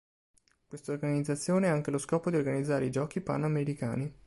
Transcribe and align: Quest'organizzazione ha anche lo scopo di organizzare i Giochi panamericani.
Quest'organizzazione 0.67 1.67
ha 1.67 1.71
anche 1.73 1.91
lo 1.91 1.99
scopo 1.99 2.31
di 2.31 2.35
organizzare 2.35 2.85
i 2.85 2.89
Giochi 2.89 3.21
panamericani. 3.21 4.11